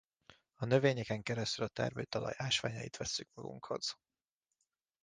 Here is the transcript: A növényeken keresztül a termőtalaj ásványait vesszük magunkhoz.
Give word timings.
A 0.55 0.65
növényeken 0.65 1.23
keresztül 1.23 1.65
a 1.65 1.67
termőtalaj 1.67 2.33
ásványait 2.37 2.97
vesszük 2.97 3.29
magunkhoz. 3.33 3.95